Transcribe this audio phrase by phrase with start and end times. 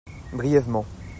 [0.33, 0.85] Brièvement.